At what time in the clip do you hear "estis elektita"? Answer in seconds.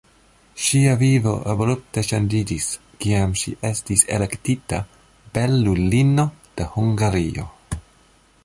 3.71-4.81